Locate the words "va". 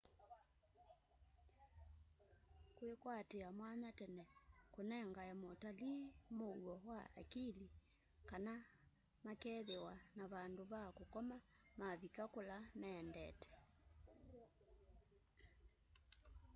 10.71-10.83